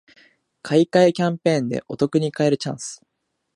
[0.63, 3.03] 買い換えキャンペーンでお得に買えるチャンス